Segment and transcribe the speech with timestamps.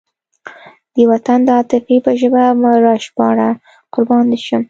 [0.95, 3.49] د وطن د عاطفې په ژبه مه راژباړه
[3.93, 4.59] قربان دې شم.